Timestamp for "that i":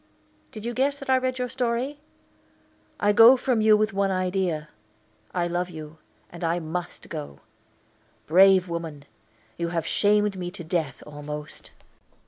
0.97-1.17